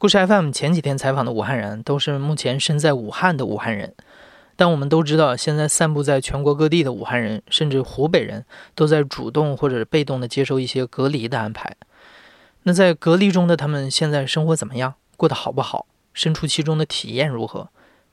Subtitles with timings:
[0.00, 3.94] 故事 FM 前几天采访的武汉人都是目前身在武汉的武汉人，
[4.56, 11.76] 但我们都知道，现在散布在全国各地的武汉人，甚至湖北人都在主动或者被动的接受一些隔离的安排。
[12.62, 14.94] 那在隔离中的他们现在生活怎么样？
[15.18, 15.84] 过得好不好？
[16.14, 17.68] 身处其中的体验如何？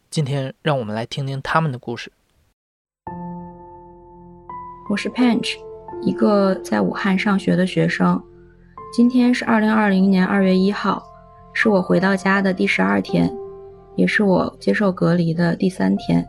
[0.10, 2.12] 今天让我们来听听他们的故事。
[4.90, 5.56] 我是 Panch，
[6.02, 8.22] 一个在武汉上学的学生。
[8.94, 11.02] 今天是二零二零年二月一号。
[11.60, 13.36] 是我回到家的第十二天，
[13.96, 16.24] 也是我接受隔离的第三天。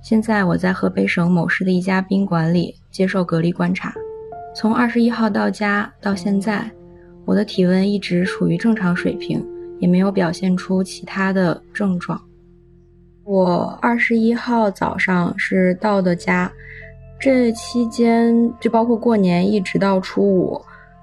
[0.00, 3.92] 现在我在河北省某市的一家宾馆里接受隔离观察。
[4.54, 6.70] 从二十一号到家到现在，
[7.24, 9.44] 我的体温一直处于正常水平，
[9.80, 12.22] 也没有表现出其他的症状。
[13.24, 16.48] 我二十一号早上是到的家，
[17.18, 20.62] 这期间就包括过年一直到初五，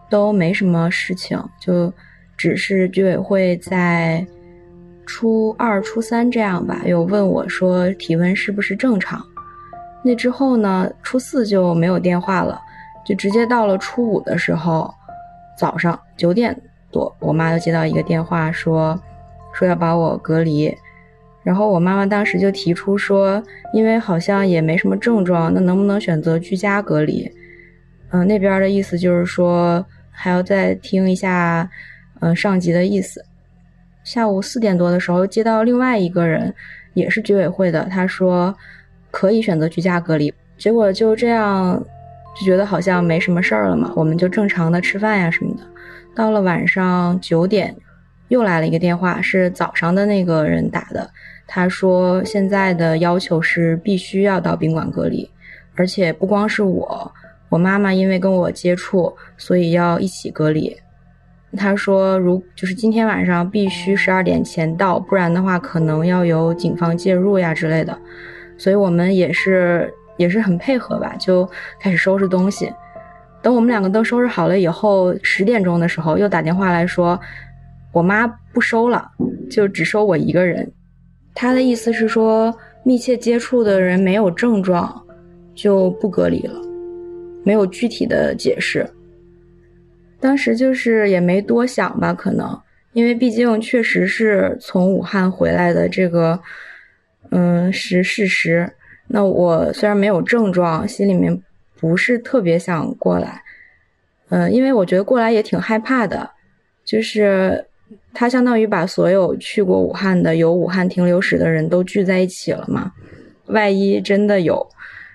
[0.09, 1.91] 都没什么事情，就。
[2.39, 4.25] 只是居委会在
[5.05, 9.21] 初二、初三这样吧，有问我说体温是不是正常。
[10.01, 12.57] 那之后呢，初四就没有电话了，
[13.05, 14.89] 就直接到了初五的时候，
[15.57, 16.57] 早上九点
[16.89, 18.97] 多，我妈又接到一个电话，说
[19.53, 20.73] 说要把我隔离。
[21.43, 27.29] 然后我妈妈当时就提出说，因为好像也没什么症状，那能不能选择居家隔离？
[28.11, 31.69] 嗯，那边的意思就是说还要再听一下。
[32.19, 33.23] 嗯，上级的意思。
[34.03, 36.53] 下午四点多的时候接到另外一个人，
[36.93, 38.55] 也是居委会的，他说
[39.11, 40.33] 可以选择居家隔离。
[40.57, 41.81] 结果就这样
[42.37, 45.63] 就觉得好像没什么事儿了嘛，我们就正常的吃饭呀什么的。
[46.15, 47.75] 到了晚上九点，
[48.29, 51.09] 又来了一个电话，是早上的那个人打的，
[51.47, 55.29] 他说现在的要求是必须要到宾馆隔离，
[55.75, 57.11] 而且不光是我，
[57.47, 60.75] 我妈妈因为跟我接触，所以要一起隔离。
[61.57, 67.97] 他说：“如就是今天晚上必须十二点前到，不然的话可能要有警方介入呀之类的。”
[68.57, 71.49] 所以我们也是也是很配合吧，就
[71.79, 72.71] 开始收拾东西。
[73.41, 77.19] 等我们两个都收拾好了以后，十点钟的时候又打电话来说，
[77.93, 79.09] 我妈不收了，
[79.49, 80.69] 就只收我一个人。
[81.33, 84.93] 他的意思是说，密切接触的人没有症状
[85.55, 86.61] 就不隔离了，
[87.43, 88.85] 没有具体的解释。
[90.19, 92.59] 当时就是也没多想吧，可能
[92.93, 96.39] 因为毕竟确实是从武汉回来的，这个
[97.31, 98.71] 嗯是事实。
[99.07, 101.41] 那我虽然没有症状，心里面
[101.79, 103.41] 不是特别想过来，
[104.29, 106.29] 嗯，因为我觉得过来也挺害怕的。
[106.83, 107.65] 就是
[108.13, 112.91] 他相当于把所有去过武汉的、有武汉停留史的人都聚在一起了嘛。
[113.45, 114.67] 万一真的有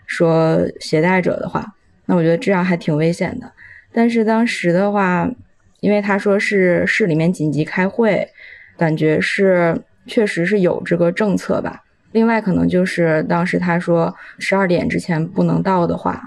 [0.07, 1.67] 说携带者的话，
[2.07, 3.53] 那我觉得这样还挺危险的。
[3.97, 5.31] 但是当时的话，
[5.79, 8.29] 因为他说是市里面紧急开会，
[8.77, 11.85] 感觉是确实是有这个政策吧。
[12.11, 16.21] 另外可能就是当时他说十二点之前不能到的话，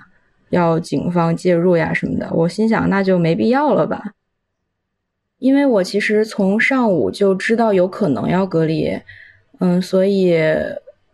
[0.49, 2.29] 要警方介入呀什么的。
[2.31, 4.13] 我心想那就没必要了吧，
[5.39, 8.97] 因为我其实从上午就知道有可能要隔离，
[9.59, 10.37] 嗯，所以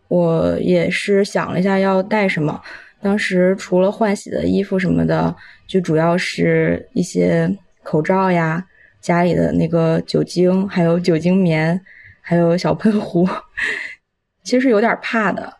[0.06, 2.60] 我也是想了一下要带什么。
[3.04, 8.66] 当时除了换洗的衣服什么的，就主要是一些口罩呀、
[8.98, 11.78] 家里的那个酒精，还有酒精棉，
[12.22, 13.28] 还有小喷壶。
[14.42, 15.54] 其实有点怕的，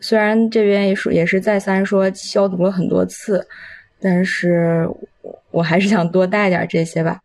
[0.00, 3.48] 虽然这边也是也是再三说消毒了很多次，
[3.98, 4.86] 但是
[5.50, 7.22] 我还是想多带点这些吧，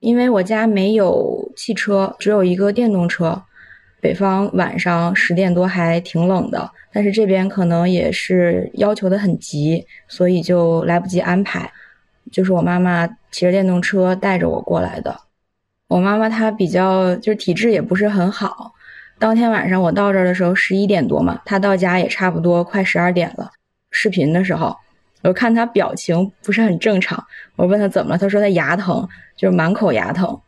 [0.00, 3.44] 因为我家没有汽车，只有一个电动车。
[4.04, 11.72] 北方晚上十点多还挺冷的，但是这边可能也是要求的很急，所以就来不及安排。
[12.30, 15.18] 就是我妈妈骑着电动车带着我过来的。
[15.88, 18.74] 我妈妈她比较就是体质也不是很好。
[19.18, 23.50] 当天晚上我到这儿的时候十一点多嘛，她到家也差不多快十二点了。
[23.90, 24.76] 视频的时候，
[25.22, 27.24] 我看她表情不是很正常，
[27.56, 30.38] 我问她怎么了，她说她牙疼，就是满口牙疼。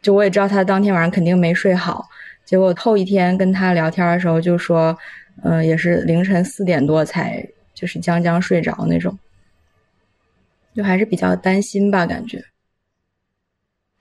[0.00, 2.08] 就我也知道她当天晚上肯定没睡好。
[2.48, 4.96] 结果后一天跟他聊天的时候就说，
[5.42, 9.18] 嗯，也是凌晨四点多才就是将将睡着那种，
[10.74, 12.42] 就还是比较担心吧，感觉。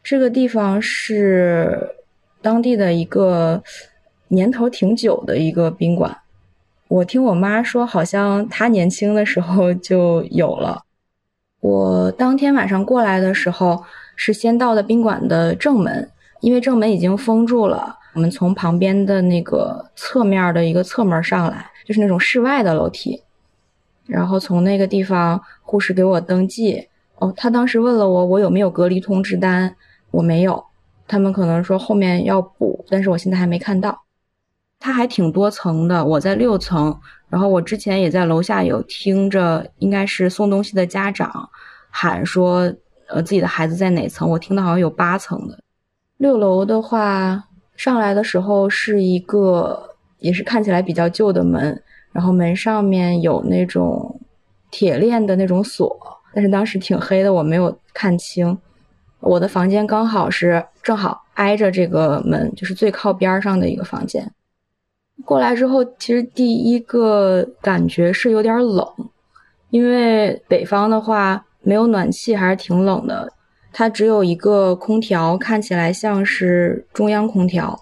[0.02, 1.98] 这个地方是
[2.42, 3.62] 当地的一个
[4.30, 6.20] 年头挺久的一个宾馆，
[6.88, 10.84] 我听我妈说，好像她年轻的时候就有了。
[11.60, 13.84] 我当天晚上过来的时候
[14.16, 16.10] 是先到的宾馆的正门，
[16.40, 17.97] 因为正门已经封住了。
[18.18, 23.22] 我们从旁边的那个侧面的一个侧门上来，就是那种室外的楼梯。
[24.08, 26.88] 然后从那个地方，护士给我登记。
[27.18, 29.76] 哦，他当时问了我，我有没有隔离通知单，
[30.10, 30.66] 我没有。
[31.08, 34.06] 他们可能说后面要补，但是我现在还没看到。
[34.80, 37.00] 它还挺多层的，我在六层，
[37.30, 41.48] 然后我之前也在楼下有听着，应该是送东西的家长
[41.92, 42.74] 喊说，
[43.10, 44.28] 呃，自己的孩子在哪层？
[44.28, 45.60] 我听到好像有八层的。
[46.18, 47.47] 六楼的话，
[47.78, 51.82] 上来的时候是一个也是看起来比较旧的门，
[52.12, 54.20] 然后门上面有那种
[54.70, 55.96] 铁链的那种锁，
[56.34, 58.58] 但是当时挺黑的，我没有看清。
[59.20, 64.32] 我的房间刚好是正好挨着这个门，就是最靠边上的一个房间。
[65.24, 68.88] 过来之后，其实第一个感觉是有点冷，
[69.70, 73.32] 因为北方的话没有暖气，还是挺冷的。
[73.78, 77.80] 它只有一个空调，看起来像是中央空调，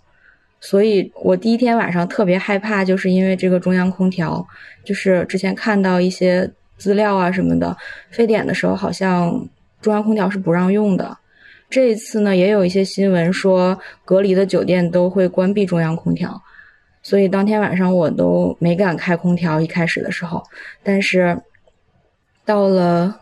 [0.59, 4.45] 所以我第一天晚上特别害怕，就是因为这个中央空调。
[4.83, 7.73] 就是之前看到一些资料啊什么的，
[8.09, 9.47] 非典的时候好像
[9.79, 11.17] 中央空调是不让用的。
[11.69, 16.43] 这一次呢，也有一些新闻说隔离的酒店都会关闭中央空调。
[17.03, 20.43] 所以当天晚上我都没敢开空调，一开始的时候，
[20.83, 21.39] 但是
[22.43, 23.21] 到了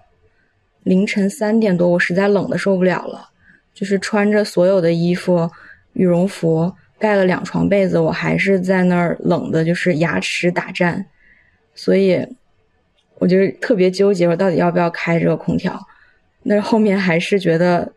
[0.83, 3.29] 凌晨三点多，我实在冷的受不了了，
[3.73, 5.49] 就是穿着所有的衣服、
[5.93, 11.05] 羽绒服，盖了两床被子，我还是在那儿冷的，就是牙齿打颤，
[11.73, 12.27] 所以
[13.19, 15.79] 我就特别纠结，我到底要不要开这个空调？
[16.43, 17.91] 那后面还是觉得，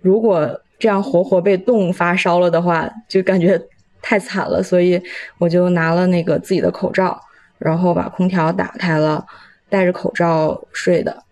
[0.00, 3.60] 如果这样活活被冻发烧了的话，就感觉。
[4.02, 4.98] 太惨了，所以
[5.36, 7.20] 我就拿了那个自己的口罩，
[7.58, 9.26] 然后把空调打开了，
[9.68, 11.22] 戴着口罩睡的。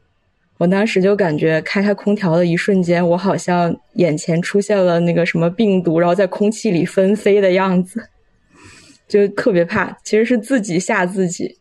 [0.58, 8.08] 我当时就感觉开开空调的一瞬间，我好像眼前出现了那个什么病毒，然后在空气里纷飞的样子，
[9.06, 9.96] 就特别怕。
[10.02, 11.58] 其实是自己吓自己。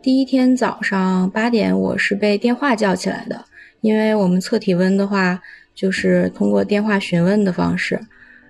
[0.00, 3.44] 第一天早上八点，我是被电话叫起来的，
[3.82, 5.42] 因为我们测体温的话，
[5.74, 8.00] 就是通过电话询问的方式。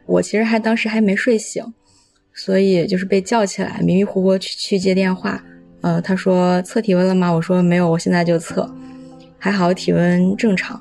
[0.06, 1.64] 我其实还当时还没睡醒，
[2.32, 5.44] 所以就是被叫起来，迷迷糊糊去去接电话。
[5.82, 7.30] 呃，他说测体温了吗？
[7.30, 8.68] 我说没有，我现在就测。
[9.38, 10.80] 还好体温正常。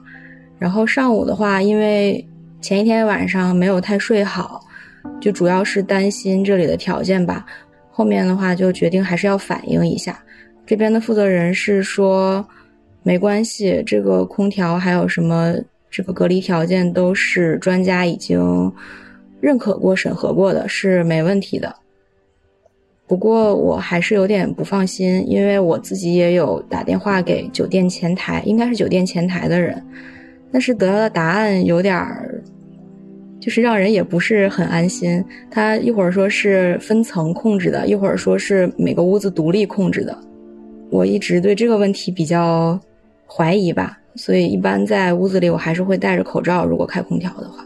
[0.58, 2.26] 然后上午的话，因为
[2.62, 4.62] 前一天晚上没有太睡好，
[5.20, 7.46] 就主要是担心这里的条件吧。
[7.90, 10.24] 后面的话就决定还是要反映一下。
[10.66, 12.48] 这边的负责人是说
[13.04, 15.56] 没关系，这个空调还有什么
[15.90, 18.72] 这个隔离条件都是专家已经。
[19.42, 21.76] 认可过、审核过的是没问题的，
[23.12, 29.84] 不过我还是有点不放心，因为我自己也有打电话给酒店前台，应该是酒店前台的人，
[30.50, 32.42] 但是得到的答案有点儿，
[33.38, 35.22] 就是让人也不是很安心。
[35.50, 40.18] 他一会儿说是分层控制的，一会儿说是每个屋子独立控制的，
[40.90, 42.80] 我一直对这个问题比较
[43.28, 47.66] 怀疑吧，所以一般在屋子里我还是会戴着口罩，如果开空调的话。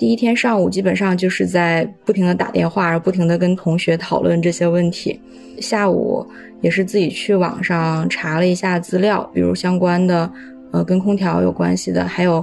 [0.00, 5.20] 第一天上午基本上就是在不停的打电话，不停的跟同学讨论这些问题。
[5.60, 6.26] 下午
[6.62, 10.32] 也是自己去网上查了一下资料，比如相关的，
[10.70, 12.42] 呃，跟空调有关系的，还有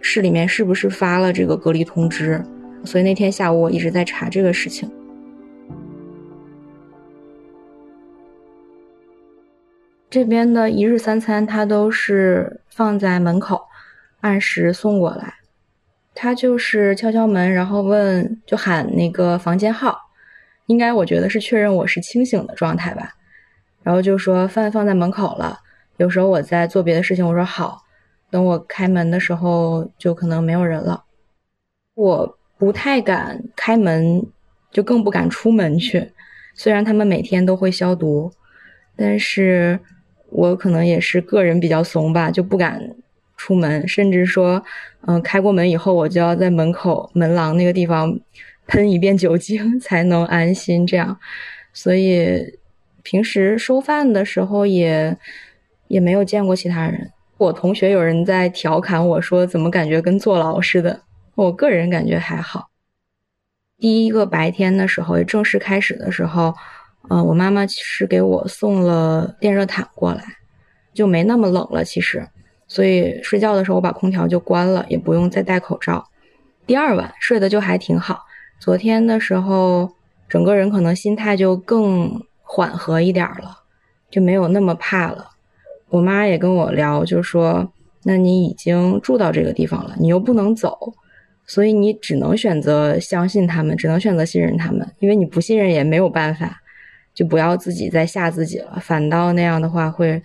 [0.00, 2.40] 市里面是不是发了这个隔离通知。
[2.84, 4.88] 所以那天下午我一直在查这个事情。
[10.08, 13.60] 这边的一日三餐它都是放在门口，
[14.20, 15.34] 按时送过来。
[16.16, 19.96] 他就是敲敲门，然后问，就喊那个房间号，
[20.64, 23.14] 应该我觉得是确认我是清醒的状态吧。
[23.82, 25.58] 然后就说饭放在门口了。
[25.98, 27.82] 有时候我在做别的事情，我说好，
[28.30, 31.04] 等我开门的时候就可能没有人了。
[31.94, 34.26] 我不太敢开门，
[34.70, 36.12] 就更不敢出门去。
[36.54, 38.32] 虽然他们每天都会消毒，
[38.96, 39.78] 但是
[40.30, 42.96] 我可能也是个人比较怂吧，就不敢。
[43.36, 44.64] 出门，甚至说，
[45.06, 48.18] 嗯，开过门以后，我就要在门口门廊那个地方
[48.66, 50.86] 喷一遍酒精， 才能安心。
[50.86, 51.18] 这样，
[51.72, 52.58] 所以
[53.02, 55.16] 平时收饭的时候也
[55.88, 57.12] 也没有见过其他人。
[57.38, 61.02] 我同学有人在调侃我说，怎么感觉跟坐牢似的？
[61.34, 62.70] 我个人感觉还好。
[63.78, 66.54] 第一个白天的时候，正式开始的时候，
[67.10, 70.24] 嗯，我妈妈是给我送了电热毯过来，
[70.94, 71.84] 就没那么冷了。
[71.84, 72.26] 其实。
[72.68, 76.04] 所以睡觉的时候我把空调就关了，也不用再戴口罩。
[76.66, 78.24] 第二晚睡得就还挺好。
[78.58, 79.90] 昨天的时候，
[80.28, 83.58] 整个人可能心态就更缓和一点了，
[84.10, 85.30] 就没有那么怕了。
[85.90, 90.76] 我妈也跟我聊，就说：“那你已经住到这个地方了，你又不能走，
[91.46, 96.60] 所以你只能选择相信他们，只能选择信任他们，因为你不信任也没有办法，
[97.14, 100.20] 就不要自己再吓自己了，反倒那样的话会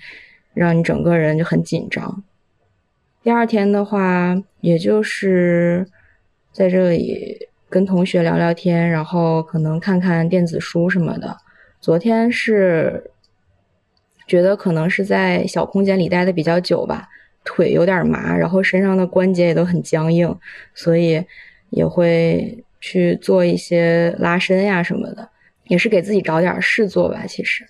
[0.55, 2.23] 让你整个人就很紧张。”
[3.23, 5.87] 第二天的话，也就是
[6.51, 11.37] 在这里跟同学聊聊天，然后可能看看电子书什么的。
[11.79, 13.11] 昨天是
[14.25, 17.09] 觉得可能是在小空间里待的比较久吧，
[17.43, 20.35] 腿有点麻，然后身上的关节也都很僵硬，
[20.73, 21.23] 所以
[21.69, 25.29] 也会去做一些拉伸呀什么的，
[25.67, 27.27] 也是给自己找点事做吧。
[27.27, 27.67] 其实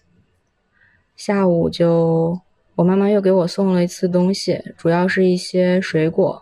[1.18, 2.40] 下午就
[2.76, 6.42] 我妈妈又给我送了一次东西，主要是一些水果。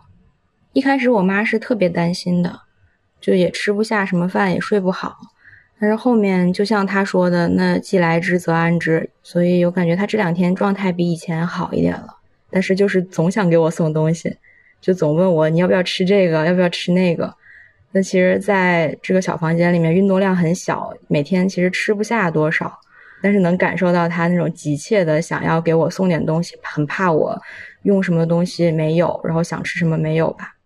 [0.72, 2.60] 一开始我妈是特别担心的，
[3.20, 5.16] 就也吃不下什么饭，也睡不好。
[5.80, 12.18] 但是后面就像她说的，那既来之则安之，所以我感觉她这两天状态比以前好一点了。
[12.50, 14.36] 但是就是总想给我送东西，
[14.80, 17.34] 就总问我你要不要吃这个，要不要吃那个。
[17.92, 22.78] 那其实在这个小房间里面，运动量很小，每天其实吃不下多少，
[23.22, 27.40] 但是能感受到他那种急切的想要给我送点东西，很怕我
[27.82, 30.56] 用什么东西没有，然后想吃什么没有吧。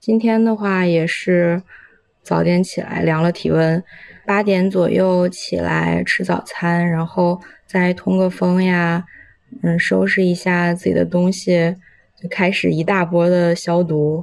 [0.00, 1.62] 今天的话也是。
[2.20, 3.82] 早点起来量了体温，
[4.26, 9.02] 八点左右起来吃早餐，然后再通个风呀，
[9.62, 11.74] 嗯，收拾一下自己的东西，
[12.20, 14.22] 就开始一大波的消毒。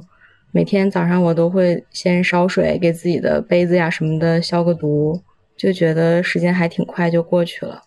[0.52, 5.20] 每天早上我都会先烧水给自己的杯子呀什么的消个毒，
[5.56, 7.82] 就觉得时间还挺快就过去了。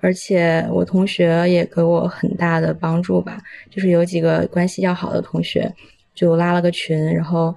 [0.00, 3.38] 而且我同学也给我很大的帮助吧，
[3.70, 5.72] 就是有几个关系要好的同学
[6.14, 7.54] 就拉了个群，然后。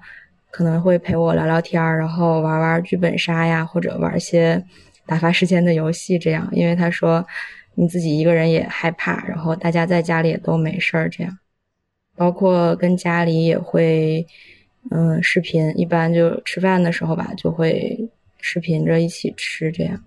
[0.51, 4.65] 可能会陪我聊聊天儿，然后玩玩剧本杀呀，或者玩些
[5.05, 6.50] 打发时间的游戏，这样。
[6.51, 7.24] 因为他说
[7.75, 11.38] 你自己一个人也害怕，然后大家在家里也都没事儿，这样。
[12.15, 14.25] 包括跟家里也会
[14.89, 20.03] 嗯视频，一般就吃饭的时候吧，就会视频着一起吃，这样。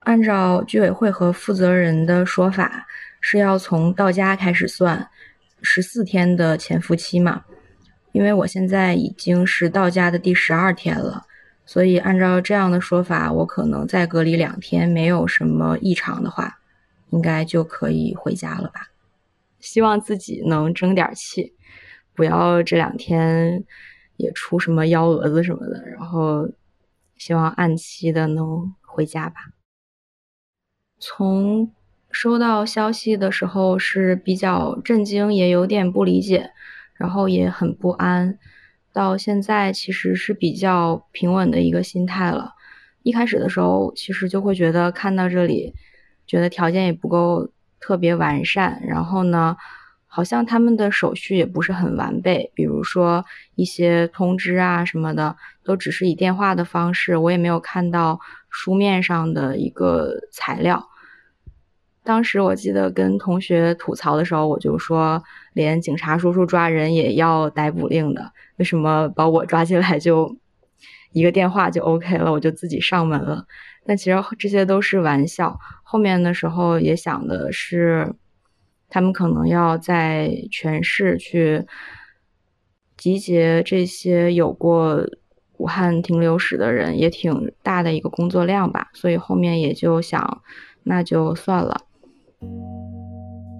[0.00, 2.86] 按照居委会和负责人的说法，
[3.20, 5.08] 是要从到家开始算
[5.62, 7.44] 十四天的潜伏期嘛。
[8.12, 11.26] 因为我现在已经是到家的第十二天了，
[11.66, 16.58] 所以按照这样的说法，我可能再隔离两天，没有什么异常的话，
[17.10, 18.90] 应该就可以回家了吧？
[19.60, 21.54] 希望自己能争点气，
[22.14, 23.64] 不要这两天
[24.16, 26.48] 也出什么幺蛾子什么的，然后
[27.16, 29.36] 希望按期的能回家吧。
[30.98, 31.72] 从
[32.10, 36.50] 收到消息的时候是比较震惊，也有点不理解。
[36.98, 38.38] 然后也很不安，
[38.90, 42.54] 到现在其实是比较平稳的一个心态了。
[43.02, 45.74] 一开始的时候，其实就会觉得看到这里，
[46.26, 49.58] 觉得条件也不够特别完善，然后呢，
[50.16, 53.22] 好像他们的手续也不是很完备，比如说
[53.54, 58.18] 一些通知啊什么的，都只是以电话的方式，我也没有看到
[58.48, 60.88] 书面上的一个材料。
[62.02, 70.38] 当时我记得跟同学吐槽的时候，我就说，连警察叔叔抓人也要逮捕令的，为什么把我抓进来就
[71.12, 73.44] 一个电话就 OK 了，我就自己上门了？
[73.84, 75.58] 但其实这些都是玩笑。
[75.82, 78.14] 后面的时候也想的是，
[78.88, 81.64] 他们可能要在全市去
[82.96, 85.06] 集结这些有过
[85.58, 88.88] 武汉停留史的人，也挺大的一个工作量吧。
[88.94, 90.42] 所以后面也就想，
[90.82, 91.82] 那就算了。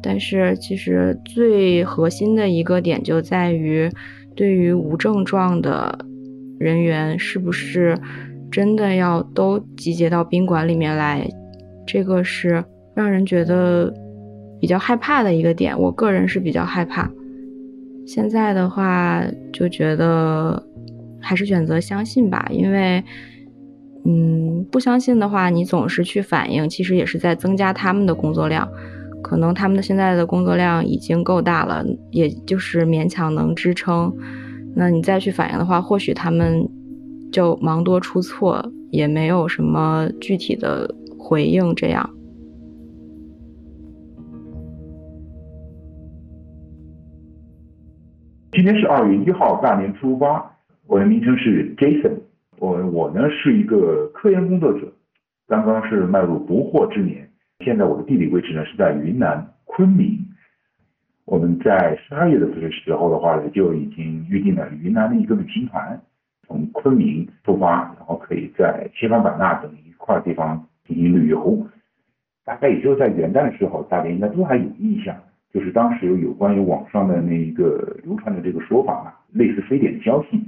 [0.02, 3.90] 但是，其实最核心的一个点就在于，
[4.36, 5.98] 对于无症状的
[6.60, 7.98] 人员，是不是
[8.50, 11.28] 真的要都集结到宾馆里面来？
[11.84, 12.64] 这个是
[12.94, 13.92] 让人觉得
[14.60, 15.78] 比较害怕的一个点。
[15.78, 17.10] 我个人是比较害怕。
[18.06, 19.22] 现在的话，
[19.52, 20.62] 就觉得
[21.20, 23.02] 还是选择相信吧，因为，
[24.04, 28.68] 嗯，不相信的话，你总是去反映，其实也是在增加他们的工作量。
[29.22, 34.14] 可能他们的现在的工作量已经够大了，也就是勉强能支撑。
[34.76, 36.68] 那你再去反映的话，或许他们
[37.32, 41.74] 就忙多出错，也没有什么具体的回应。
[41.74, 42.08] 这样。
[48.56, 50.42] 今天是二月一号，大年初八。
[50.86, 52.14] 我的名称是 Jason，
[52.58, 54.90] 我我呢是一个科研工作者，
[55.46, 57.28] 刚刚是迈入不惑之年。
[57.62, 60.18] 现在我的地理位置呢是在云南昆明。
[61.26, 66.00] 我们在十二月的这个时候的话呢，就已经预定了云南的一个旅行团，
[66.46, 71.66] 从昆明出发，然后可以在西双版纳等一块地方进行旅游。
[72.42, 75.14] 大概也就在元旦的时候，大家应该都还有印象，
[75.56, 80.38] 就是当时有有关于网上的那一个流传的这个说法嘛，类似非典的消息。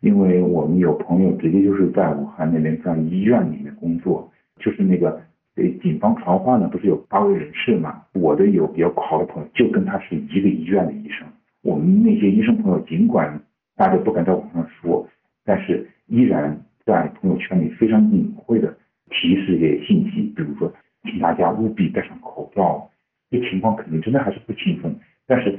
[0.00, 5.20] 因为我们有朋友直接就是在武汉那边在医院里面工作，就是那个。
[5.56, 8.02] 呃警方传话呢，不是有八位人士嘛？
[8.14, 11.26] 我的有比较好的朋友，就跟他是一个医院的医生，
[11.62, 13.38] 我们那些医生朋友，尽管
[13.76, 15.06] 大家不敢在网上说，
[15.44, 18.72] 但是依然在朋友圈里非常隐晦的
[19.10, 22.88] 提示一些信息，比如说，请大家务必戴上口罩。
[23.30, 24.94] 这情况肯定真的还是不轻松，
[25.26, 25.58] 但是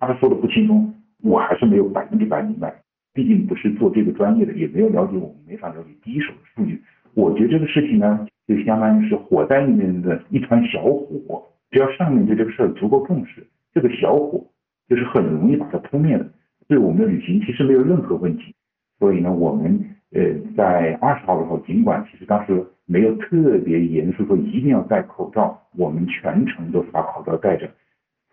[0.00, 2.74] 他说的不轻松，我还是没有百分之百明白，
[3.12, 6.82] 毕竟不是做这个专业的，也没有了解，我们没法了解第一手的数据。
[7.14, 14.42] 我觉得这个事情呢，就相当于是火灾里面的一团小火，只要上面对这个事儿足够重视，这个小火
[14.88, 16.26] 就是很容易把它扑灭的。
[16.66, 18.54] 对我们的旅行其实没有任何问题。
[18.98, 20.20] 所以呢，我们呃
[20.56, 27.70] 在二十号的时候，尽管其实当时没有特别严肃说一定要戴口罩，我们全程都是把口罩戴着，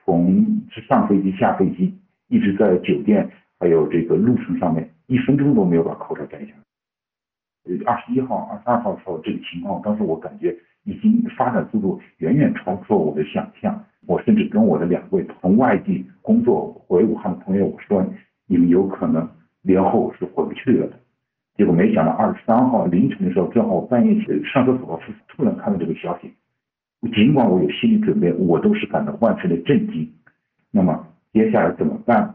[0.03, 6.53] 从上飞机下飞机，一直在酒店还有这个路程上面，一分钟都没有把口罩摘下。
[7.65, 13.83] 呃二十一号、二十二号的时候，这个情况，当时我感觉已经发展速度远远超出了我的想象。
[14.07, 18.03] 我甚至跟我的两位从外地工作回武汉的朋友我说
[18.48, 19.29] ：“你们有可能
[19.62, 20.93] 年后是回不去了的。”
[21.59, 24.97] 结果没想到二十三号凌晨的时候，正好半夜起上厕所，
[25.27, 26.33] 突然看到这个消息。
[27.13, 30.09] 尽管我有心理准备，我都是感到万分的震惊。
[30.71, 32.33] 那么接下来怎么办？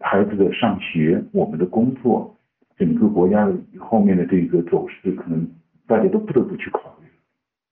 [0.00, 2.36] 孩子的上学，我们的工作。
[2.76, 5.48] 整个国家的后面的这个走势，可能
[5.86, 7.08] 大家都不得不去考虑。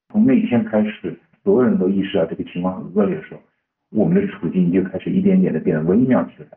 [0.08, 3.40] 从那天开始，所有人都意识到这个情况很恶劣的时候，
[3.90, 6.56] 我们的处境就开始一点点的变得微妙起来。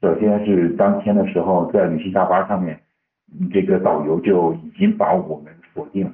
[0.00, 2.80] 首先是当天的时候，在旅行大巴上面，
[3.52, 6.12] 这个导游就已经把我们锁定了。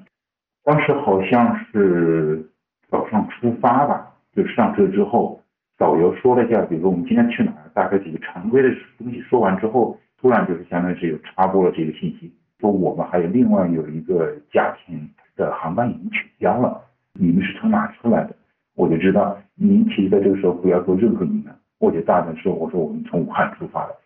[0.65, 2.49] 当时好像是
[2.89, 5.41] 早上出发吧，就上车之后，
[5.77, 9.99] 导游说了一下，比如我们今天去哪儿，大概几个常规的东西说完之后。
[10.19, 16.81] 突然就是相当于是有插播了这个信息，说我们还有另外有一个家庭的航班已经取消了，
[17.15, 18.37] 你们是从哪出来的？
[18.77, 23.97] 我就知道您其实在这个时候不要做任何隐瞒，我就大胆说，我说我们从武汉出发的。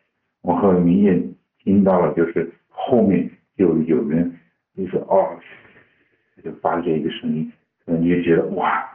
[0.40, 1.22] 我和明艳
[1.62, 4.32] 听到了，就是后面就有人
[4.76, 5.34] 就说哦，
[6.44, 7.50] 就发这一个声音，
[7.84, 8.86] 可能你就觉得哇，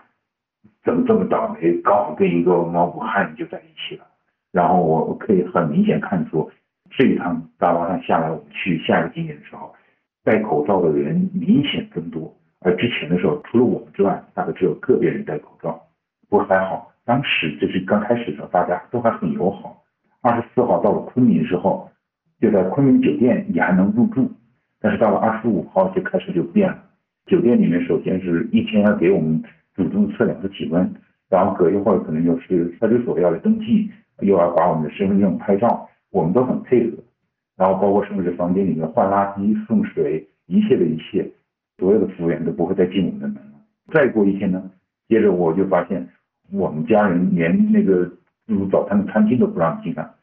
[0.84, 4.06] 怎么这么倒霉，刚好跟一个我们武汉就在一起了。
[4.52, 6.50] 然后我可以很明显看出。
[6.94, 9.74] 这一趟大巴上下来，我们去下一个景点的时候，
[10.26, 12.34] 戴口罩的人明显增多。
[12.60, 15.82] 而之前的时候，除了我们之外，大概只有个别人戴口罩。
[16.30, 19.82] 不过还好，当时就是刚开始的时候，大家都还很友好。
[20.22, 21.90] 二十四号到了昆明之后，
[22.42, 24.30] 就在昆明酒店也还能入住。
[24.82, 26.84] 但是到了二十五号就开始就变了。
[27.28, 29.42] 酒店里面首先是一天要给我们
[29.76, 30.92] 主动测两次体温，
[31.30, 33.90] 然后隔一会儿可能又是派出所要来登记，
[34.22, 35.88] 又要把我们的身份证拍照。
[36.10, 36.98] 我们都很配合，
[37.56, 41.32] 然后包括甚至房间里面换垃圾、送水，一切的一切，
[41.78, 43.54] 所有的服务员都不会再进我们的门了。
[43.94, 44.62] 再过一天呢，
[45.08, 46.06] 接着我就发现
[46.52, 48.04] 我们家人连那个
[48.46, 50.16] 自助早餐的餐厅都不让进了。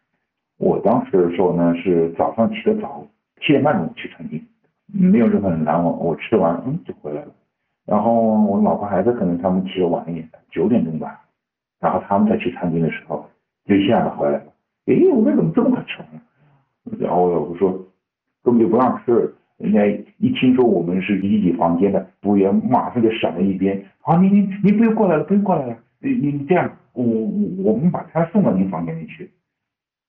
[0.58, 3.06] 我当时的时候呢是早上起得早，
[3.40, 4.44] 七点半钟去餐厅，
[4.92, 7.28] 没有任何人拦我，我吃完嗯就回来了。
[7.86, 11.20] 然后我老婆孩子可能他们起得晚一点，九点钟吧，
[11.80, 13.24] 然后他们再去餐厅的时候
[13.66, 14.44] 就一下子回来了。
[14.86, 16.98] 哎，我为什么这么快吃完？
[16.98, 17.70] 然后我老婆说
[18.42, 19.86] 根本就不让吃，人家
[20.18, 23.80] 一听说我们是一级房间的服务员，马上就闪到一边。
[24.02, 25.76] 啊，你你你不用过来了，不用过来了。
[26.00, 29.30] 你你这样，我我我们把他送到您房间里去。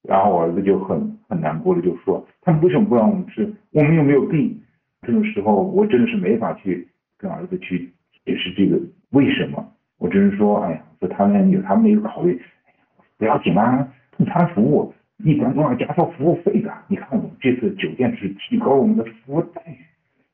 [0.03, 3.53] 然后我儿子就很很难过的就说，他们为什么不让我们吃？
[3.71, 4.59] 我们又没有病。
[5.01, 7.91] 这种时候，我真的是没法去跟儿子去
[8.25, 8.79] 解释这个
[9.11, 9.65] 为什么。
[9.97, 12.41] 我只是说，哎呀，说他们有他们的一个考虑，
[13.17, 13.87] 不要紧啦。
[14.17, 16.73] 送餐服务一般都要加收服务费的。
[16.87, 19.77] 你看我们这次酒店是提高我们的服务待遇，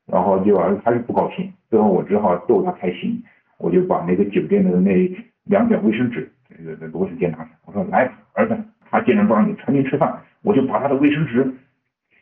[0.06, 3.22] 然后就儿子还是不高兴，最后我只好逗他开心，
[3.58, 5.08] 我就把那个酒店的那
[5.44, 8.56] 两卷卫生纸，那个那个卫生间拿来，我说来，儿子，
[8.90, 11.54] 他既然不让你餐厅吃饭，我就把他的卫生纸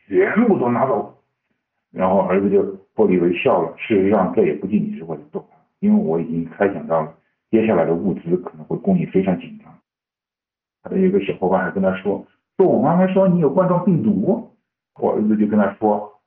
[0.07, 1.13] 全部都拿走。
[1.91, 2.61] 然后儿子就
[2.93, 3.73] 不以为笑了。
[3.77, 7.13] 事实上这也不仅仅是为了逗他，因为我已经猜想到了
[7.49, 9.73] 接下来的物资可能会供应非常紧张。
[10.83, 12.25] 他的一个小伙伴还跟他说
[12.57, 14.51] ：“说我妈妈说你有冠状病毒。”
[14.99, 16.21] 我儿子就跟他说：“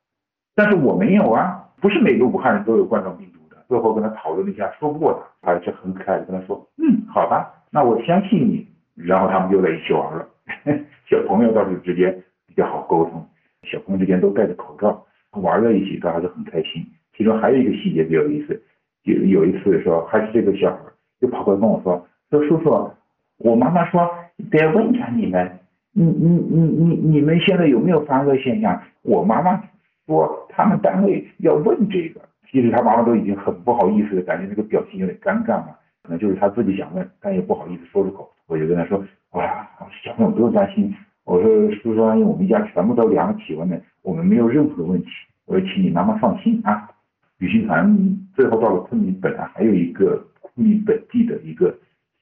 [0.54, 8.66] 但是我没有啊，不是每个武汉人都有冠状病毒的。”最后跟他讨论了一下，说不过他，他就很可爱的跟他说：“嗯，好吧，那我相信你。”
[8.98, 10.28] 然后他们就在一起玩了。
[11.08, 12.12] 小朋友倒是之间
[12.46, 13.24] 比较好沟通，
[13.62, 15.04] 小朋友之间都戴着口罩
[15.40, 16.84] 玩在一起，都还是很开心。
[17.16, 18.60] 其中还有一个细节比较有意思，
[19.04, 20.78] 有有一次说，还是这个小孩
[21.20, 22.90] 就跑过来跟我说：“说叔叔，
[23.38, 24.08] 我妈妈说。”
[24.52, 25.58] 得问一下你们，
[25.90, 28.80] 你你你你你们现在有没有发热现象？
[29.02, 29.60] 我妈妈
[30.06, 35.70] 说他们单位要问这个，其实他妈妈都已经很不好意思的感觉那个表情有点尴尬嘛，
[36.04, 38.30] 可能就是他自己想问，但也不好意思说出口。
[38.48, 38.98] 我就跟他说，
[39.32, 39.68] 哇
[40.02, 40.92] 小朋友不用担心，
[41.24, 45.08] 我说叔叔阿姨，我们一家全部都量了体温的，我们没有任何问题。
[45.44, 46.90] 我说请你妈妈放心啊。
[47.38, 51.72] 旅行团最后到了昆明，本来还有一个昆明本地的一个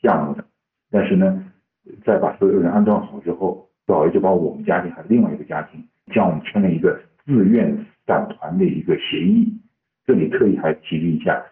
[0.03, 0.45] 项目的，
[0.91, 1.43] 但是呢，
[2.05, 9.51] 在把所有人安装好之后，导游就把我们家庭还有另外一个家庭，向我们签了一个自愿散团的一个协议。
[10.05, 11.43] 这里特意还提示一下，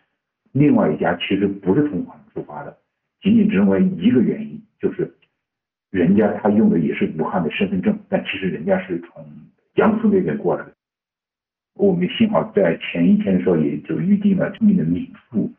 [0.52, 2.76] 另外一家其实不是从武汉出发的，
[3.22, 5.12] 仅仅只因为一个原因，就是
[5.90, 9.24] 人家他用的也是武汉的身份证，但其实人家是从
[9.74, 10.72] 江苏那边过来的。
[11.76, 15.50] 我们幸好在前一天的时候也就预定了这么的民宿，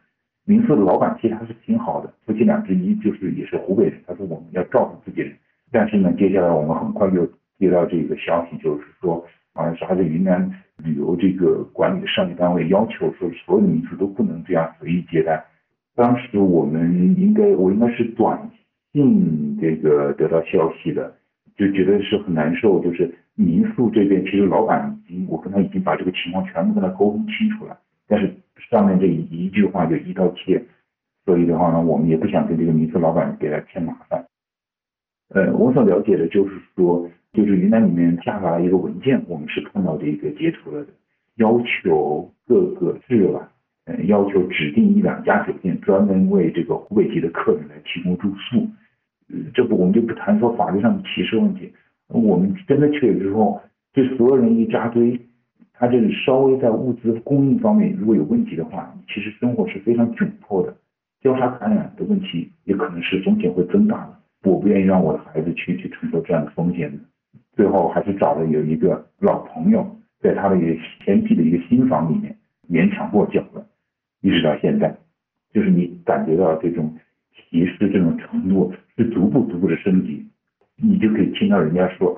[0.46, 5.36] 民宿的老板其实还是挺好的，夫妻俩之一就是也是湖北人，他说我们要照顾自己人。
[5.72, 7.26] 但是呢，接下来我们很快就
[7.60, 10.50] 接到这个消息，就是说好像是还是云南
[10.84, 15.44] 旅游这个管理的上级单位要求说，所有的民宿都不能这样随意接待。
[15.96, 18.40] 当时我们应该我应该是短
[19.04, 21.14] 信这个得到消息的，
[21.58, 23.14] 就觉得是很难受，就是。
[23.38, 27.78] 民宿这边其实老板已经，我跟他已经把这个情况全部跟他沟通清楚了，
[28.08, 28.34] 但是
[28.72, 30.64] 上面这一句话就一刀切，
[31.26, 34.26] 所以的话呢，我们也不想跟这个民宿老板给他添麻烦。
[35.32, 40.94] 呃，我所了解的就是说，就是云南里面下发了一个文件，我们是看到这个截图了的，
[41.36, 43.52] 要求各个市吧，
[43.84, 48.66] 呃，要求指定一两家酒店专门为这个湖北籍的客人来提供住宿。
[49.54, 51.72] 这不，我们就不谈说法律上的歧视问题。
[52.08, 53.62] 我们真的去了之后，
[53.94, 55.20] 这所有人一扎堆，
[55.74, 60.76] 他这里稍微在物资供应方面如果有问题的话，其实生活是非常窘迫的，
[61.22, 64.16] 交叉感染的问题也可能是风险会增大的。
[64.44, 67.00] 我不愿意让我的孩子去去承受这样的风险的。
[67.56, 69.84] 最后还是找了有一个老朋友，
[70.20, 72.38] 在他的一个偏僻的一个新房里面
[72.70, 73.66] 勉强过脚了，
[74.22, 74.96] 一直到现在，
[75.52, 76.94] 就是你感觉到这种
[77.56, 80.26] 歧视这种程度是逐步逐步的升级。
[80.76, 82.14] 你就可以听到人家说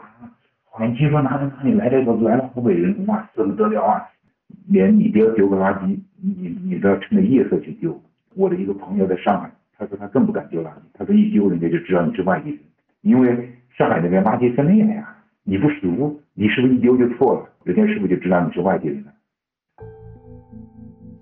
[0.71, 4.01] 啊，你听说哪里哪里来了个来了湖北人，哇，死不得了啊！
[4.67, 8.01] 连你都要丢个垃圾，你你都要趁着夜色去丢。
[8.35, 12.59] 我的一个朋友在上海，他说他更不敢丢垃圾，他说一丢人家就知道你是外地人，
[13.01, 19.13] 因为上海那边垃圾分类了呀，你不熟，你是不是一丢就错了，人家是不是就知道你是外地人了？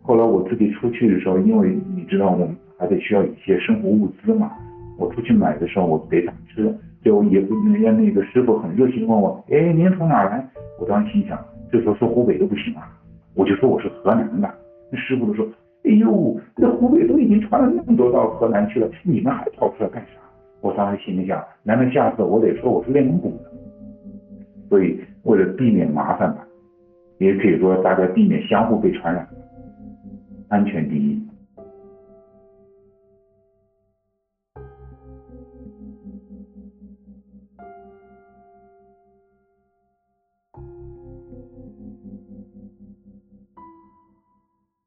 [0.02, 4.52] 后来我自己出去的时候，因为你知道我们还得需要一些生活物资嘛，
[4.98, 6.74] 我出去买的时候我得打车。
[7.04, 10.44] 就也不人家那个师傅很热心问我，哎，您从哪来？
[10.80, 11.40] 我当时心想，
[11.72, 12.92] 这时候说湖北都不行啊，
[13.36, 14.52] 我就说我是河南的。
[14.92, 15.46] 那师傅都说，
[15.84, 20.20] 哎呦，那湖北都已经传了那么多到河南去了，你们还跑出来干啥？
[20.62, 23.52] 我当时心里想，难道下次我得说我是内蒙古的？
[24.68, 26.44] 所以为了避免麻烦吧，
[27.20, 29.28] 也可以说大家避免相互被传染，
[30.50, 31.22] 安全第一。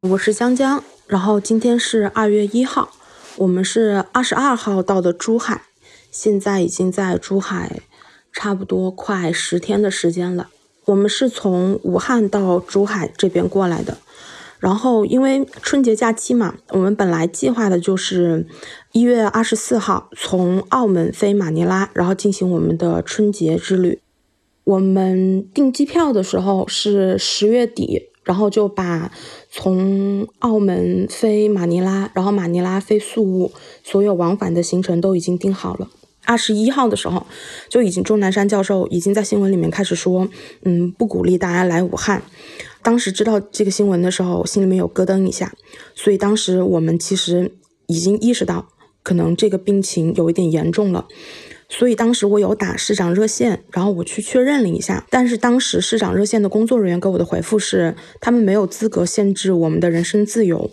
[0.02, 2.92] 我是江江，然后今天是二月一号，
[3.36, 5.62] 我们是二十二号到的珠海，
[6.12, 7.80] 现在已经在珠海
[8.32, 10.50] 差不多快十天的时间了。
[10.84, 13.98] 我们是从武汉到珠海这边过来的，
[14.60, 18.46] 然后因为春节假期嘛，我们本来计划的就是
[18.92, 24.00] 一月二十四号从澳门飞马尼拉，然后进行我们的春节之旅。
[24.62, 28.07] 我们订机票的时候是十月底。
[28.28, 29.10] 然后就把
[29.50, 35.88] 从澳门飞马尼拉，然后马尼拉飞宿务，所有往返的行程都已经定好了。
[36.26, 37.26] 二十一号的时候，
[37.70, 40.28] 就已经钟南山教授已经在新闻里面开始说，
[40.62, 42.22] 嗯，不鼓励大家来武汉。
[42.82, 45.54] 当时知道这个新闻的时候，心里面有咯噔一下。
[45.94, 47.50] 所以当时我们其实
[47.86, 48.68] 已经意识到，
[49.02, 51.06] 可能这个病情有一点严重了。
[51.68, 60.70] 所以当时我有打市长热线，然后我去确认了一下，但是当时市长热线的工作人员给我的回复是，他们没有资格限制我们的人身自由，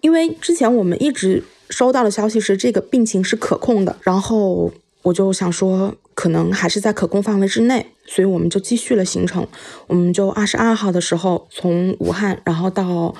[0.00, 9.44] 因为之前我们一直收到的消息是这个病情是可控的，然后我就想说，可能还是在可控范围之内，所以我们就继续了行程，
[9.88, 13.12] 我们就二十二号的时候从武汉，然后到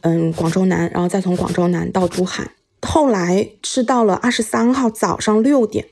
[0.00, 5.84] 嗯广州南，然后再从广州南到珠海，后来是到了二十三号早上六点。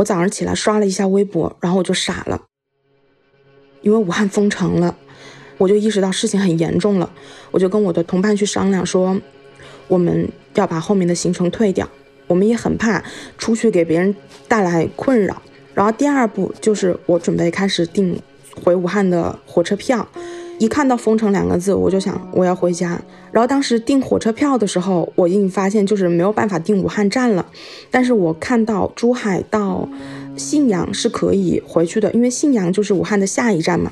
[0.00, 2.40] 我早上起来刷了一下微博，然后我就傻了，
[3.82, 4.96] 因为武汉封城了，
[5.58, 7.12] 我就意识到事情很严重了，
[7.50, 9.20] 我就跟我的同伴去商量说，
[9.88, 11.86] 我们要把后面的行程退掉，
[12.26, 13.04] 我们也很怕
[13.36, 14.16] 出去给别人
[14.48, 15.42] 带来困扰。
[15.74, 18.18] 然后第二步就是我准备开始订
[18.64, 20.08] 回武汉的火车票，
[20.60, 23.00] 一看到封城两个字，我就想我要回家。
[23.32, 27.46] 然后当时订火车票的时候，我已经发现就是没有办法订武汉站了。
[27.90, 29.88] 但是我看到珠海到
[30.36, 33.90] 信阳是可以回去的，因为信阳就是武汉的下一站嘛。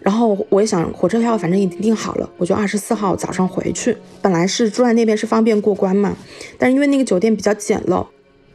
[0.00, 3.96] 然后我也想火车票反正已经订好了，我就二十四号早上回去。
[4.20, 6.16] 本来是住在那边是方便过关嘛，
[6.58, 8.04] 但是因为那个酒店比较简陋，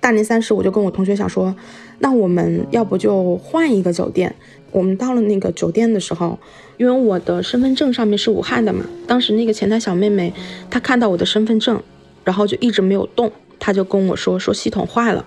[0.02, 1.56] 大年三十我就跟我同学想说，
[2.00, 4.36] 那我们要不就换一个酒店。
[4.72, 6.38] 我们到了那个酒店的时候，
[6.78, 10.32] 因为我的身份证上面是武汉的嘛，当时那个前台小妹妹
[10.70, 11.82] 她看到我的身份证，
[12.24, 15.26] 然后就一直没有动，她就跟我说说系统坏了，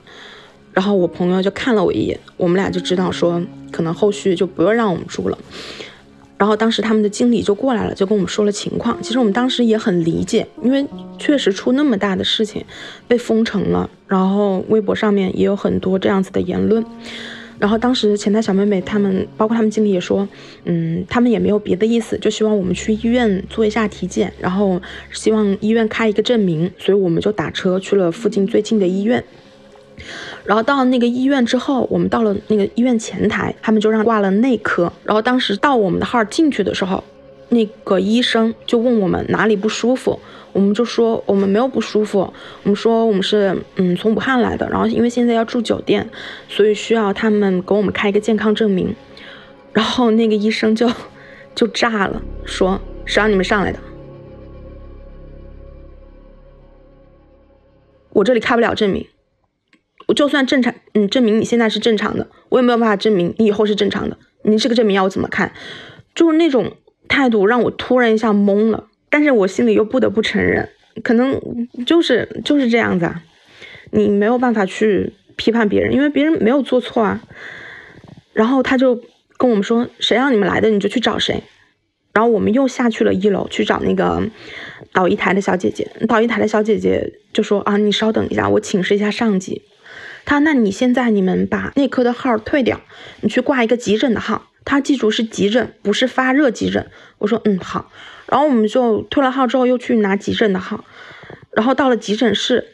[0.72, 5.36] 然后我朋友就看了我一眼，我们俩就知道说可能后续就不用让我们住了，
[6.38, 8.96] 然后当时他们的经理就过来了，就跟我们说了情况。
[9.02, 10.86] 其实我们当时也很理解，因为
[11.18, 12.64] 确实出那么大的事情，
[13.08, 16.84] 被封城了，然后微博上面也有很多这样子的言论。
[17.60, 20.26] 然后当时前台小妹妹他们，包括他们经理也说，
[20.64, 24.80] 嗯，他们也没有别的意思，就希望我们去医院做一下体检，然后
[25.12, 29.22] 希望医院开一个证明，所以我们就打车去了附近最近的医院。
[30.46, 34.90] 然后到那个医院之后，我们到了那个医院前台，他们就让挂了内科。
[35.04, 37.04] 然后当时到我们的号进去的时候，
[37.50, 40.18] 那个医生就问我们哪里不舒服。
[40.52, 42.20] 我们就说我们没有不舒服，
[42.62, 46.08] 我们说我们是嗯从武汉来的，然后因为现在要住酒店，
[46.48, 48.94] 所以需要他们给我们开一个健康证明，
[49.72, 50.90] 然后那个医生就
[51.54, 53.78] 就炸了，说谁让你们上来的？
[58.12, 59.06] 我这里开不了证明，
[60.08, 65.52] 我就算正常，嗯，证明你现在是正常的，我也没有办法证明你以后是正常的，你这个证明要我怎么看？
[66.12, 66.72] 就是那种
[67.08, 68.88] 态度让我突然一下懵了。
[69.10, 70.68] 但是我心里又不得不承认，
[71.02, 71.40] 可能
[71.84, 73.22] 就是就是这样子啊，
[73.90, 77.20] 你没有办法去批判别人，因为别人没有做错啊。
[78.32, 78.94] 然后他就
[79.36, 81.42] 跟我们说，谁让你们来的，你就去找谁。
[82.12, 84.22] 然后我们又下去了一楼去找那个
[84.92, 89.62] 导医台的小姐姐，导医台的小姐姐就说啊，你稍等一下，我请示一下上级。
[90.24, 92.80] 他那你现在你们把内科的号退掉，
[93.20, 94.48] 你去挂一个急诊的号。
[94.64, 96.88] 他记住是急诊，不是发热急诊。
[97.18, 97.90] 我说嗯好。
[98.30, 100.84] 然后我们就退了号之后，又去拿急诊的号，
[101.50, 102.68] 然后到了急诊室，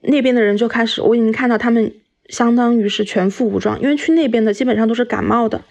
[0.00, 1.92] 那边的人就开始，我已经看到他们
[2.28, 5.62] 相当于是全副武装，因为去那边的基本上都是感冒的。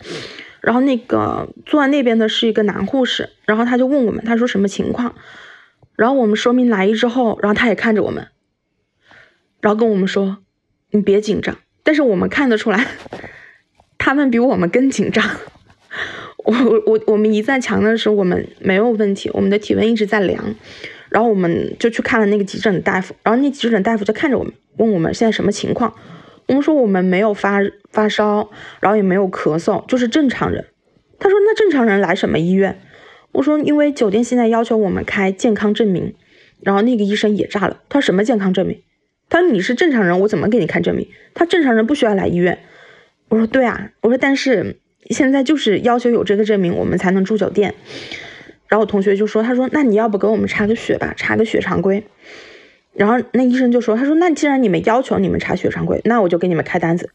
[0.59, 5.15] 然后那个坐在那边的是一个男护士，然后他就问我们，他说什么情况？
[5.95, 8.27] 然后我们说明来意之后，然后他也看着我们，
[9.61, 10.39] 然后跟我们说，
[10.91, 11.57] 你别紧张。
[11.83, 12.85] 但是我们看得出来，
[13.97, 15.25] 他们比我们更紧张。
[16.45, 16.53] 我
[16.85, 20.55] 我我们一再强调的是，我们没有问题，我们的体温一直在量，
[21.09, 25.93] 然后我们就去看了那个急诊的大夫，然后那急诊大夫就看着我们，问我们现在什么情况，
[26.47, 27.59] 我们说我们没有发
[27.91, 28.49] 发烧，
[28.79, 30.65] 然后也没有咳嗽，就是正常人。
[31.19, 32.79] 他说那正常人来什么医院？
[33.33, 36.15] 我说因为酒店现在要求我们开健康证明，
[36.61, 38.81] 然后那个医生也炸了，他说什么健康证明？
[39.27, 41.07] 他说你是正常人，我怎么给你开证明？
[41.33, 42.59] 他正常人不需要来医院。
[43.27, 44.77] 我说对啊，我说但是。
[45.09, 47.73] 现在就是要求有这个证明，我们才能住酒店。
[48.67, 52.03] 然后我同学就说：“他说那你要不给我们查个血吧，查个血常规。”
[52.93, 57.09] 然后那医生就说：“他说那既然你们要求你们查血常规，那我就给你们开单子。”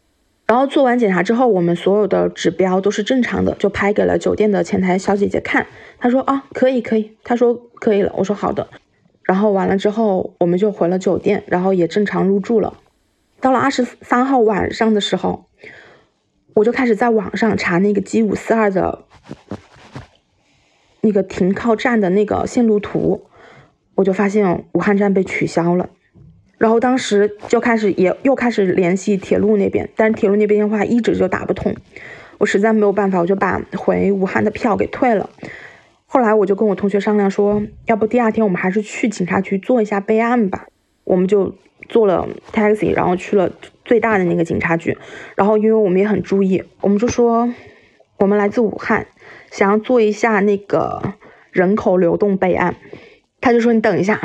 [0.46, 5.66] 然后做完检查之后，我们所有的指标都是正常的，就拍给了酒店的前台小姐姐看。
[5.98, 8.68] 她说：“啊，可以可以。”她说：“可以了。”我说：“好的。”
[9.22, 12.74] 然后完了之后，我们就回了酒店，然后也正常入住了。
[13.40, 15.46] 到了二十三号晚上的时候。
[16.54, 19.04] 我就开始在网上查那个 G 五四二的
[21.00, 23.26] 那个停靠站的那个线路图，
[23.96, 25.90] 我就发现武汉站被取消了。
[26.56, 31.74] 然后当时就开始也又开始联系铁路那边，但是铁路那边电话一直就打不通。
[32.38, 35.28] 我实在没有办法，我就把回武汉的票给退了。
[36.06, 40.68] 后来我就跟我同学商量说，要不第二天我们还是去警察局做一下备案吧。
[41.02, 41.54] 我们就
[41.88, 43.50] 坐了 taxi，然后去了。
[43.84, 44.96] 最大的那个警察局，
[45.36, 47.52] 然后因为我们也很注意，我们就说
[48.18, 49.06] 我们来自武汉，
[49.50, 51.14] 想要做一下那个
[51.50, 52.76] 人口流动备案。
[53.40, 54.20] 他就说你等一下，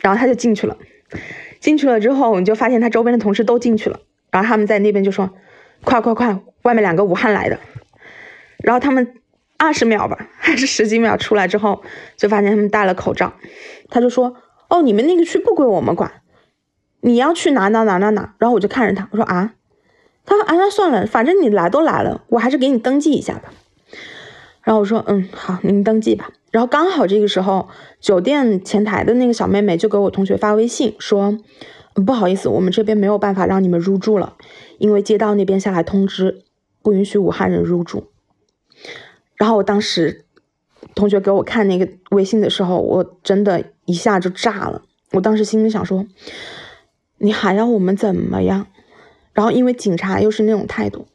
[0.00, 0.76] 然后他就进去了。
[1.60, 4.00] 进去了之后，你就发现他周边的同事都进去了，
[4.32, 5.30] 然后他们在那边就说
[5.84, 7.60] 快快快，外面两个武汉来的。
[8.58, 9.14] 然后他们
[9.58, 11.84] 二十秒吧，还是十几秒出来之后，
[12.16, 13.32] 就发现他们戴了口罩。
[13.90, 14.36] 他就说
[14.68, 16.21] 哦，你们那个区不归我们管。
[17.02, 19.52] 你要去哪哪哪哪哪，然后我就看着他，我说啊，
[20.24, 23.52] 他说啊，那算了，反正你来都来了，我还是给你登记一下吧。
[24.62, 26.30] 然后我说嗯好，您登记吧。
[26.52, 27.68] 然后刚好这个时候，
[28.00, 31.36] 酒店前台的那个小妹妹就给我同学发微信说，
[32.06, 34.36] 不好意思，我们这边没有办法让你们入住了，
[34.78, 36.44] 因为街道那边下来通知，
[36.82, 38.06] 不允许武汉人入住。
[39.36, 40.24] 然后我当时
[40.94, 44.82] 同学给我看那个微信的时候，我真的一下就炸了。
[45.12, 46.06] 我当时心里想说，
[47.22, 48.66] 你还要我们怎么样？
[49.32, 51.06] 然后因为警察又是那种态度，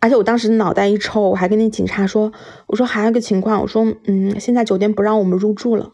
[0.00, 2.32] 而且我当时脑袋一抽，我还跟那警察说，
[2.66, 5.92] 我说还有个情况，我说嗯，现在酒店不让我们入住了。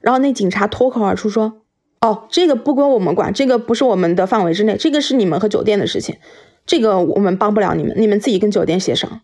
[0.00, 1.60] 然后那警察脱口而出说，
[2.00, 6.16] 哦，这个不归我们管，这个不是我们的范围之内，这个是你们和酒店的事情，
[6.64, 9.20] 这个我们帮不了你们，你们自己跟酒店协商。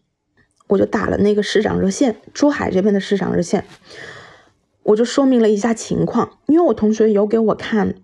[0.69, 3.65] 我就打了那个市长热线，珠海这边的市长热线，
[4.83, 7.95] 我就说明了一下情况，因为我同学有给我看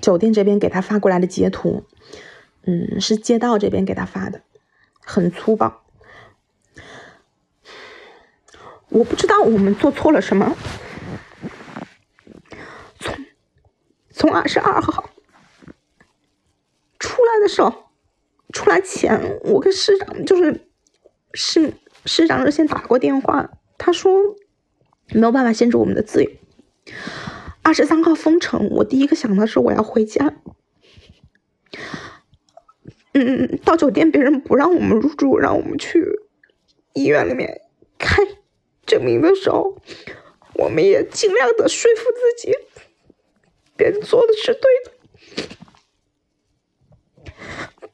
[0.00, 1.84] 酒店这边给他发过来的截图，
[2.62, 4.42] 嗯，是街道这边给他发的，
[5.04, 5.82] 很粗暴。
[8.88, 10.56] 我不知道我们做错了什么，
[12.98, 13.14] 从
[14.10, 15.10] 从二十二号
[16.98, 17.90] 出来的时候，
[18.52, 20.68] 出来前我跟市长就是。
[21.34, 21.72] 市
[22.04, 24.36] 市长热线打过电话，他说
[25.14, 26.30] 没有办法限制我们的自由。
[27.62, 30.34] 二十三号封城，我第一个想的是我要回家。
[33.14, 36.04] 嗯，到酒店别人不让我们入住，让我们去
[36.94, 37.60] 医院里面
[37.98, 38.22] 开
[38.84, 39.80] 证明的时候，
[40.54, 42.52] 我们也尽量的说服自己，
[43.76, 44.92] 别人做的是对的。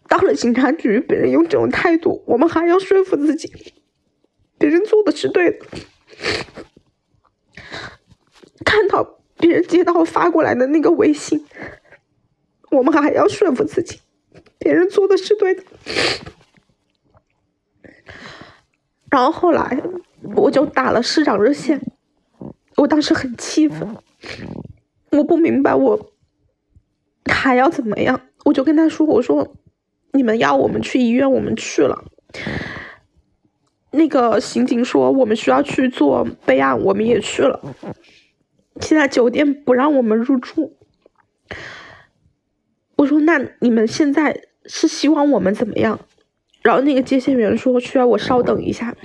[0.08, 3.52] 到了警察局，别人用这种态度，我们还要说服自己，
[4.56, 5.66] 别人做的是对的。
[8.64, 11.44] 看到别人接到发过来的那个微信，
[12.70, 14.00] 我们还要说服自己，
[14.58, 15.62] 别人做的是对的。
[19.10, 19.82] 然后后来
[20.34, 21.80] 我就打了市长热线，
[22.76, 23.96] 我当时很气愤，
[25.12, 26.12] 我不明白我
[27.30, 29.54] 还要怎么样，我就跟他说：“我说。”
[30.12, 32.02] 你们要我们去医院，我们去了。
[33.90, 37.60] 那个刑警说我们需要去做备案，我们也去了。
[38.80, 40.76] 现在酒店不让我们入住。
[42.96, 46.00] 我说那你们现在是希望我们怎么样？
[46.62, 48.96] 然后那个接线员说需要我稍等一下。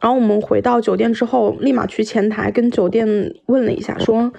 [0.00, 4.32] 然后我们回到酒店之后，立马去前台跟酒店问了一下，说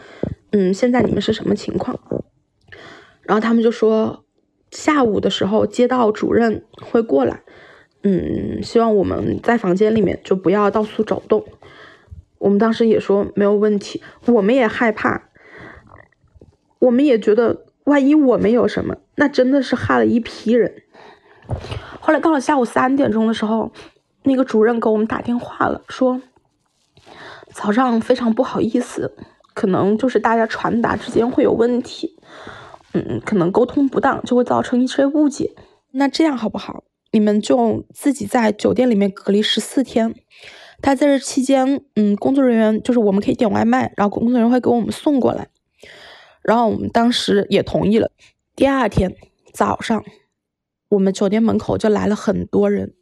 [0.51, 1.99] 嗯，现在你们是什么情况？
[3.23, 4.23] 然后他们就说。
[4.69, 7.41] 下午的时候，街道主任会过来，
[8.03, 11.45] 嗯，希望我们在房间里面就不要到处走动。
[12.39, 15.29] 我们当时也说没有问题，我们也害怕，
[16.79, 20.83] 我们也觉得万一我们有什么，那真的是害了一批人。
[21.99, 23.71] 后来到了下午三点钟的时候，
[24.23, 26.21] 那个主任给我们打电话了，说
[27.53, 29.15] 早上非常不好意思，
[29.53, 32.19] 可能就是大家传达之间会有问题。
[32.93, 35.55] 嗯，可能沟通不当就会造成一些误解。
[35.91, 36.83] 那这样好不好？
[37.11, 40.13] 你们就自己在酒店里面隔离十四天。
[40.81, 45.49] 他在这期间，嗯，工作人员就是我们可以点外卖，然后工作人员会给我们送过来。
[46.41, 48.11] 然后我们当时也同意了。
[48.55, 49.15] 第二天
[49.53, 50.05] 早上，
[50.89, 52.93] 我们酒店门口就来了很多人，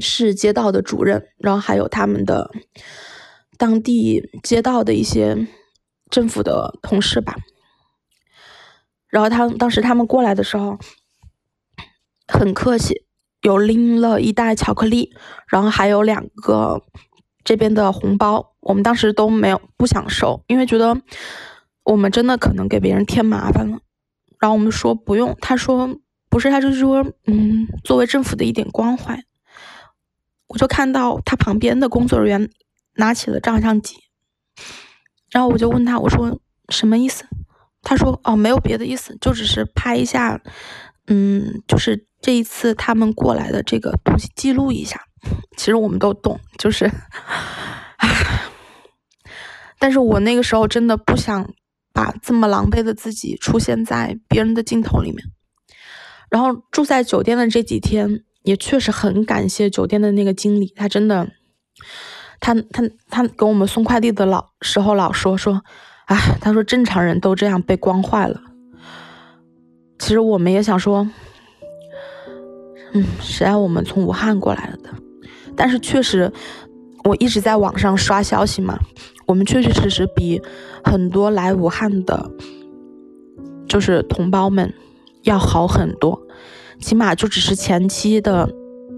[0.00, 2.50] 是街道的主任，然后还有他们的
[3.58, 5.46] 当地街道的一些
[6.08, 7.36] 政府的同事吧。
[9.08, 10.78] 然后他当时他们过来的时候，
[12.26, 13.04] 很客气，
[13.42, 15.14] 有拎了一袋巧克力，
[15.46, 16.82] 然后还有两个
[17.44, 18.54] 这边的红包。
[18.60, 21.00] 我们当时都没有不想收，因为觉得
[21.84, 23.78] 我们真的可能给别人添麻烦了。
[24.38, 25.98] 然后我们说不用，他说
[26.28, 29.24] 不是，他就是说，嗯，作为政府的一点关怀。
[30.48, 32.50] 我就看到他旁边的工作人员
[32.94, 33.96] 拿起了照相机，
[35.30, 37.24] 然后我就问他，我说什么意思？
[37.82, 40.40] 他说：“哦，没有别的意思，就只是拍一下，
[41.08, 45.00] 嗯，就是这一次他们过来的这个东西记录一下。
[45.56, 46.84] 其实我们都懂，就是，
[47.96, 48.42] 唉，
[49.78, 51.52] 但是我那个时候真的不想
[51.92, 55.18] 把这么狼狈的自己出现在别人的镜头里面。
[56.30, 61.28] 然后住在酒店的这几天，也确实很感谢酒店的那个经理，他真的，
[62.38, 65.62] 他他他给我们送快递的老时候老说说。”
[66.08, 68.40] 哎，他说正常人都这样被惯坏了。
[70.08, 71.06] 其实我们也想说，
[72.94, 74.88] 嗯，谁让我们从武汉过来了的？
[75.54, 76.32] 但是确实，
[77.04, 78.78] 我一直在网上刷消息嘛，
[79.26, 80.40] 我们确确实实比
[80.82, 82.30] 很多来武汉的，
[83.68, 84.72] 就是同胞们
[85.24, 86.18] 要好很多。
[86.80, 88.48] 起码就只是前期的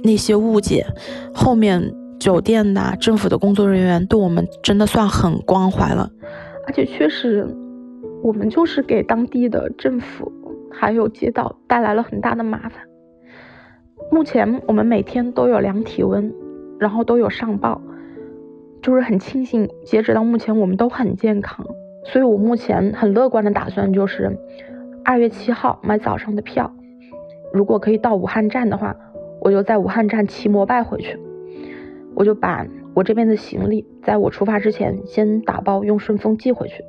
[0.04, 0.86] 那些误解，
[1.34, 6.08] 后面酒店呐、政府的工作人员对我们真的算很关怀了。
[6.68, 7.44] 而且确实，
[8.22, 10.32] 我们就是给当地的政府
[10.70, 12.84] 还有街道带来了很大的麻烦。
[14.10, 16.32] 目前我们每天都有量体温，
[16.78, 17.80] 然后都有上报，
[18.82, 21.66] 就是很庆幸，截止到目前我们都很健康，
[22.04, 24.36] 所以我目前很乐观的打算就是
[25.04, 26.72] 二月七号买早上的票，
[27.52, 28.96] 如果可以到武汉站的话，
[29.40, 31.18] 我就在武汉站骑摩拜回去，
[32.14, 36.82] 我就把我这边的行李在我出发之前先打包用顺丰寄回去。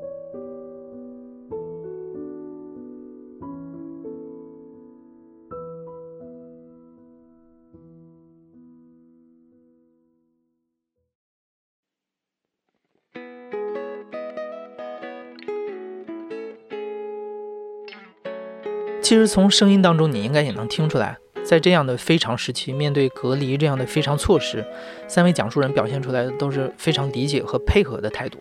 [19.11, 24.63] 其实从声音当中，你应该也能听出来，在这样的非常时期，面对隔离这样的非常措施，
[25.05, 28.39] 三位讲述人表现出来的都是非常理解和配合的态度。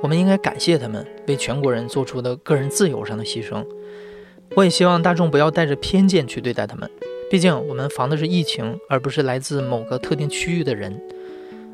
[0.00, 3.66] 我们应该感谢他们为全国人做出的个人自由上的牺牲。
[4.54, 6.88] 我也希望大众不要带着偏见去对待他们，
[7.28, 10.96] 毕竟我们防的是疫情，而不是来自某个特定区域的人。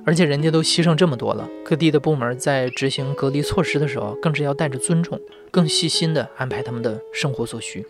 [0.06, 5.20] 而且人家都牺牲这么多了，各地的部门在执行隔离措施的时候，更是要带着尊重，
[5.50, 7.86] 更细心地安排他们的生活所需。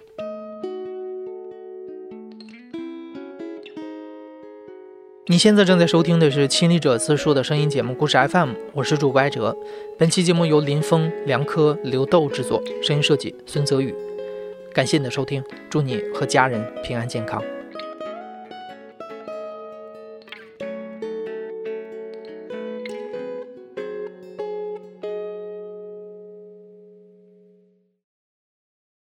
[5.26, 9.56] 你现在正在收听的是亲历者自述的声音节目《故事 FM》，我是主播艾哲。
[9.96, 13.94] 本期节目由林峰、梁科、刘豆制作，声音设计孙泽宇。
[14.74, 17.40] 感谢你的收听，祝你和家人平安健康。